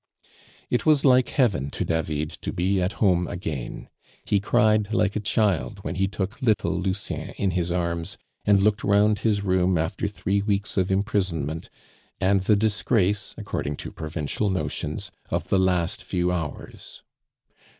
[0.71, 3.87] It was like heaven to David to be at home again.
[4.25, 8.83] He cried like a child when he took little Lucien in his arms and looked
[8.83, 11.69] round his room after three weeks of imprisonment,
[12.19, 17.03] and the disgrace, according to provincial notions, of the last few hours.